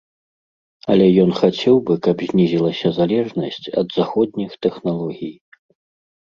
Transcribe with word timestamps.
Але 0.93 1.09
ён 1.23 1.29
хацеў 1.39 1.75
бы, 1.89 1.93
каб 2.07 2.17
знізілася 2.31 2.87
залежнасць 2.99 3.69
ад 3.83 3.87
заходніх 3.99 4.51
тэхналогій. 4.69 5.33